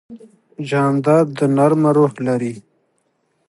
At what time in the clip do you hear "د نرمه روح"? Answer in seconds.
1.37-2.13